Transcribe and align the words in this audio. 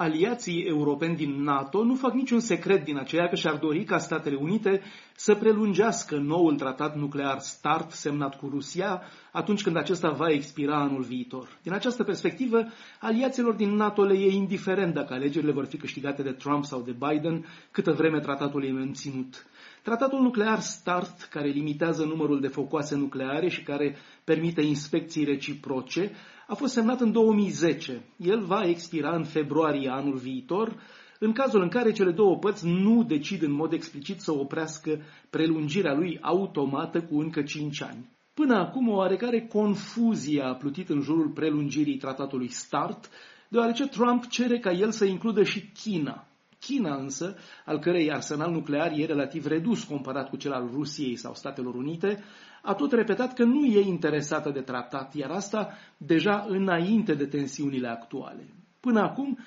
aliații 0.00 0.62
europeni 0.62 1.16
din 1.16 1.42
NATO 1.42 1.84
nu 1.84 1.94
fac 1.94 2.12
niciun 2.12 2.40
secret 2.40 2.84
din 2.84 2.96
aceea 2.98 3.28
că 3.28 3.34
și-ar 3.36 3.56
dori 3.56 3.84
ca 3.84 3.98
Statele 3.98 4.36
Unite 4.36 4.80
să 5.16 5.34
prelungească 5.34 6.16
noul 6.16 6.54
tratat 6.56 6.96
nuclear 6.96 7.38
START 7.38 7.90
semnat 7.90 8.38
cu 8.38 8.48
Rusia 8.48 9.02
atunci 9.32 9.62
când 9.62 9.76
acesta 9.76 10.10
va 10.10 10.28
expira 10.30 10.76
anul 10.80 11.02
viitor. 11.02 11.58
Din 11.62 11.72
această 11.72 12.02
perspectivă, 12.04 12.64
aliaților 13.00 13.54
din 13.54 13.74
NATO 13.74 14.02
le 14.02 14.18
e 14.18 14.30
indiferent 14.32 14.94
dacă 14.94 15.12
alegerile 15.14 15.52
vor 15.52 15.64
fi 15.64 15.76
câștigate 15.76 16.22
de 16.22 16.32
Trump 16.32 16.64
sau 16.64 16.80
de 16.80 16.94
Biden, 17.08 17.44
câtă 17.70 17.92
vreme 17.92 18.20
tratatul 18.20 18.64
e 18.64 18.70
menținut. 18.70 19.46
Tratatul 19.82 20.20
nuclear 20.20 20.60
START, 20.60 21.22
care 21.22 21.48
limitează 21.48 22.04
numărul 22.04 22.40
de 22.40 22.48
focoase 22.48 22.96
nucleare 22.96 23.48
și 23.48 23.62
care 23.62 23.96
permite 24.24 24.62
inspecții 24.62 25.24
reciproce, 25.24 26.12
a 26.46 26.54
fost 26.54 26.72
semnat 26.72 27.00
în 27.00 27.12
2010. 27.12 28.04
El 28.16 28.44
va 28.44 28.64
expira 28.64 29.14
în 29.14 29.24
februarie 29.24 29.88
anul 29.88 30.16
viitor, 30.16 30.76
în 31.18 31.32
cazul 31.32 31.62
în 31.62 31.68
care 31.68 31.92
cele 31.92 32.10
două 32.10 32.36
părți 32.36 32.66
nu 32.66 33.04
decid 33.04 33.42
în 33.42 33.52
mod 33.52 33.72
explicit 33.72 34.20
să 34.20 34.32
oprească 34.32 35.00
prelungirea 35.30 35.94
lui 35.94 36.18
automată 36.20 37.02
cu 37.02 37.18
încă 37.18 37.42
5 37.42 37.82
ani. 37.82 38.08
Până 38.34 38.54
acum, 38.54 38.88
o 38.88 38.94
oarecare 38.94 39.46
confuzie 39.46 40.42
a 40.42 40.54
plutit 40.54 40.88
în 40.88 41.00
jurul 41.00 41.28
prelungirii 41.28 41.96
tratatului 41.96 42.48
START, 42.48 43.10
deoarece 43.48 43.86
Trump 43.86 44.26
cere 44.26 44.58
ca 44.58 44.70
el 44.70 44.90
să 44.90 45.04
includă 45.04 45.42
și 45.42 45.70
China. 45.82 46.29
China 46.60 46.96
însă, 46.96 47.36
al 47.64 47.78
cărei 47.78 48.12
arsenal 48.12 48.50
nuclear 48.50 48.92
e 48.96 49.04
relativ 49.04 49.46
redus 49.46 49.84
comparat 49.84 50.28
cu 50.28 50.36
cel 50.36 50.52
al 50.52 50.70
Rusiei 50.72 51.16
sau 51.16 51.34
Statelor 51.34 51.74
Unite, 51.74 52.22
a 52.62 52.74
tot 52.74 52.92
repetat 52.92 53.34
că 53.34 53.44
nu 53.44 53.64
e 53.64 53.80
interesată 53.80 54.50
de 54.50 54.60
tratat, 54.60 55.14
iar 55.14 55.30
asta 55.30 55.72
deja 55.96 56.44
înainte 56.48 57.14
de 57.14 57.26
tensiunile 57.26 57.88
actuale. 57.88 58.54
Până 58.80 59.00
acum, 59.00 59.38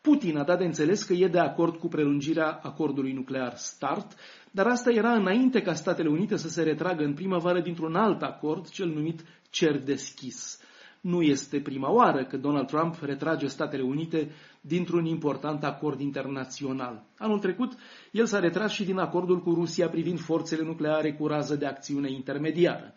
Putin 0.00 0.36
a 0.36 0.44
dat 0.44 0.58
de 0.58 0.64
înțeles 0.64 1.02
că 1.02 1.12
e 1.12 1.28
de 1.28 1.38
acord 1.38 1.76
cu 1.76 1.88
prelungirea 1.88 2.60
acordului 2.62 3.12
nuclear 3.12 3.56
START, 3.56 4.14
dar 4.50 4.66
asta 4.66 4.90
era 4.90 5.12
înainte 5.12 5.62
ca 5.62 5.74
Statele 5.74 6.08
Unite 6.08 6.36
să 6.36 6.48
se 6.48 6.62
retragă 6.62 7.04
în 7.04 7.14
primăvară 7.14 7.60
dintr-un 7.60 7.94
alt 7.94 8.22
acord, 8.22 8.68
cel 8.68 8.88
numit 8.88 9.24
cer 9.50 9.82
deschis. 9.82 10.58
Nu 11.04 11.22
este 11.22 11.60
prima 11.60 11.90
oară 11.90 12.24
că 12.24 12.36
Donald 12.36 12.66
Trump 12.66 12.96
retrage 13.02 13.46
Statele 13.46 13.82
Unite 13.82 14.30
dintr-un 14.60 15.04
important 15.04 15.64
acord 15.64 16.00
internațional. 16.00 17.04
Anul 17.18 17.38
trecut, 17.38 17.72
el 18.10 18.26
s-a 18.26 18.38
retras 18.38 18.72
și 18.72 18.84
din 18.84 18.98
acordul 18.98 19.40
cu 19.40 19.54
Rusia 19.54 19.88
privind 19.88 20.20
forțele 20.20 20.64
nucleare 20.64 21.12
cu 21.12 21.26
rază 21.26 21.56
de 21.56 21.66
acțiune 21.66 22.10
intermediară. 22.10 22.94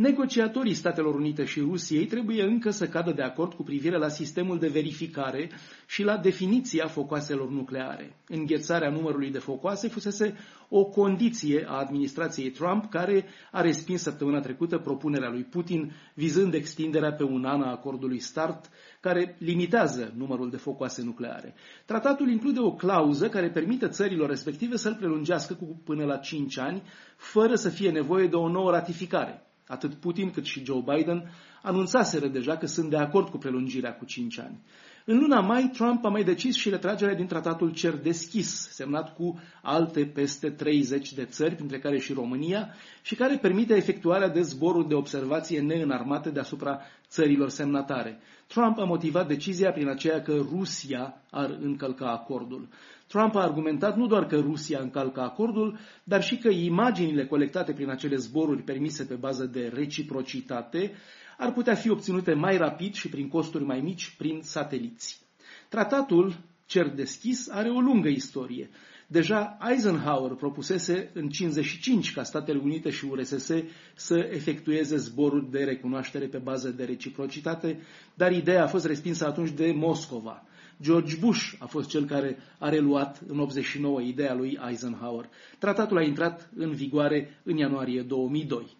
Negociatorii 0.00 0.74
Statelor 0.74 1.14
Unite 1.14 1.44
și 1.44 1.60
Rusiei 1.60 2.06
trebuie 2.06 2.42
încă 2.42 2.70
să 2.70 2.88
cadă 2.88 3.12
de 3.12 3.22
acord 3.22 3.54
cu 3.54 3.62
privire 3.62 3.96
la 3.96 4.08
sistemul 4.08 4.58
de 4.58 4.68
verificare 4.68 5.50
și 5.86 6.02
la 6.02 6.16
definiția 6.16 6.86
focoaselor 6.86 7.50
nucleare. 7.50 8.16
Înghețarea 8.28 8.90
numărului 8.90 9.30
de 9.30 9.38
focoase 9.38 9.88
fusese 9.88 10.36
o 10.68 10.84
condiție 10.84 11.64
a 11.68 11.78
administrației 11.78 12.50
Trump, 12.50 12.90
care 12.90 13.24
a 13.52 13.60
respins 13.60 14.02
săptămâna 14.02 14.40
trecută 14.40 14.78
propunerea 14.78 15.30
lui 15.30 15.42
Putin 15.42 15.92
vizând 16.14 16.54
extinderea 16.54 17.12
pe 17.12 17.22
un 17.22 17.44
an 17.44 17.62
a 17.62 17.70
acordului 17.70 18.18
START, 18.18 18.70
care 19.00 19.36
limitează 19.38 20.12
numărul 20.16 20.50
de 20.50 20.56
focoase 20.56 21.02
nucleare. 21.02 21.54
Tratatul 21.84 22.30
include 22.30 22.60
o 22.60 22.72
clauză 22.72 23.28
care 23.28 23.50
permite 23.50 23.88
țărilor 23.88 24.28
respective 24.28 24.76
să-l 24.76 24.94
prelungească 24.94 25.54
cu 25.54 25.80
până 25.84 26.04
la 26.04 26.16
5 26.16 26.58
ani, 26.58 26.82
fără 27.16 27.54
să 27.54 27.68
fie 27.68 27.90
nevoie 27.90 28.26
de 28.26 28.36
o 28.36 28.48
nouă 28.48 28.70
ratificare. 28.70 29.44
Atât 29.70 29.94
Putin 29.94 30.30
cât 30.30 30.44
și 30.44 30.64
Joe 30.64 30.82
Biden 30.84 31.30
anunțaseră 31.62 32.26
deja 32.26 32.56
că 32.56 32.66
sunt 32.66 32.90
de 32.90 32.96
acord 32.96 33.28
cu 33.28 33.38
prelungirea 33.38 33.94
cu 33.94 34.04
5 34.04 34.38
ani. 34.38 34.60
În 35.04 35.18
luna 35.18 35.40
mai, 35.40 35.70
Trump 35.72 36.04
a 36.04 36.08
mai 36.08 36.24
decis 36.24 36.56
și 36.56 36.70
retragerea 36.70 37.14
din 37.14 37.26
tratatul 37.26 37.72
cer 37.72 37.96
deschis, 37.96 38.68
semnat 38.70 39.14
cu 39.14 39.40
alte 39.62 40.04
peste 40.14 40.50
30 40.50 41.12
de 41.12 41.24
țări, 41.24 41.54
printre 41.54 41.78
care 41.78 41.98
și 41.98 42.12
România, 42.12 42.74
și 43.02 43.14
care 43.14 43.36
permite 43.36 43.74
efectuarea 43.74 44.28
de 44.28 44.40
zboruri 44.40 44.88
de 44.88 44.94
observație 44.94 45.60
neînarmate 45.60 46.30
deasupra 46.30 46.80
țărilor 47.08 47.48
semnatare. 47.48 48.20
Trump 48.46 48.78
a 48.78 48.84
motivat 48.84 49.28
decizia 49.28 49.72
prin 49.72 49.88
aceea 49.88 50.22
că 50.22 50.32
Rusia 50.32 51.22
ar 51.30 51.58
încălca 51.60 52.10
acordul. 52.10 52.68
Trump 53.06 53.34
a 53.34 53.42
argumentat 53.42 53.96
nu 53.96 54.06
doar 54.06 54.26
că 54.26 54.36
Rusia 54.36 54.78
încalcă 54.80 55.20
acordul, 55.20 55.78
dar 56.04 56.22
și 56.22 56.36
că 56.36 56.48
imaginile 56.48 57.26
colectate 57.26 57.72
prin 57.72 57.90
acele 57.90 58.16
zboruri 58.16 58.62
permise 58.62 59.04
pe 59.04 59.14
bază 59.14 59.44
de 59.44 59.70
reciprocitate 59.74 60.92
ar 61.40 61.52
putea 61.52 61.74
fi 61.74 61.90
obținute 61.90 62.34
mai 62.34 62.56
rapid 62.56 62.94
și 62.94 63.08
prin 63.08 63.28
costuri 63.28 63.64
mai 63.64 63.80
mici 63.80 64.14
prin 64.18 64.40
sateliți. 64.42 65.20
Tratatul 65.68 66.38
cer 66.66 66.88
deschis 66.88 67.48
are 67.48 67.68
o 67.68 67.80
lungă 67.80 68.08
istorie. 68.08 68.70
Deja 69.06 69.58
Eisenhower 69.70 70.34
propusese 70.34 71.10
în 71.14 71.28
55 71.28 72.12
ca 72.12 72.22
Statele 72.22 72.60
Unite 72.62 72.90
și 72.90 73.04
URSS 73.04 73.50
să 73.94 74.28
efectueze 74.30 74.96
zboruri 74.96 75.50
de 75.50 75.64
recunoaștere 75.64 76.26
pe 76.26 76.38
bază 76.38 76.68
de 76.68 76.84
reciprocitate, 76.84 77.80
dar 78.14 78.32
ideea 78.32 78.62
a 78.62 78.66
fost 78.66 78.86
respinsă 78.86 79.26
atunci 79.26 79.50
de 79.50 79.72
Moscova. 79.72 80.44
George 80.82 81.16
Bush 81.16 81.52
a 81.58 81.66
fost 81.66 81.88
cel 81.88 82.04
care 82.04 82.36
a 82.58 82.68
reluat 82.68 83.22
în 83.26 83.38
89 83.38 84.02
ideea 84.02 84.34
lui 84.34 84.58
Eisenhower. 84.68 85.28
Tratatul 85.58 85.96
a 85.96 86.02
intrat 86.02 86.50
în 86.56 86.70
vigoare 86.70 87.40
în 87.42 87.56
ianuarie 87.56 88.02
2002. 88.02 88.76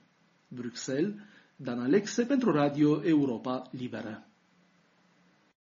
Bruxelles, 0.48 1.15
Dan 1.62 1.81
Alexe 1.81 2.25
pentru 2.25 2.53
Radio 2.53 3.03
Europa 3.04 3.62
Liberă. 3.71 4.29